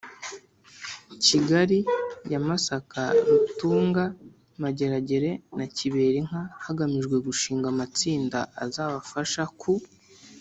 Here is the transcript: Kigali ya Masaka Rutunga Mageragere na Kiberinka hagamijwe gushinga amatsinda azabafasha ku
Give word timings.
Kigali 1.25 1.79
ya 2.31 2.39
Masaka 2.47 3.01
Rutunga 3.27 4.03
Mageragere 4.61 5.31
na 5.57 5.65
Kiberinka 5.75 6.39
hagamijwe 6.65 7.15
gushinga 7.27 7.65
amatsinda 7.73 8.39
azabafasha 8.63 9.43
ku 9.61 9.71